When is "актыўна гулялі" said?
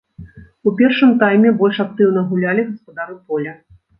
1.85-2.65